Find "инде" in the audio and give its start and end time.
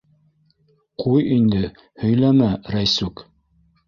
1.35-1.61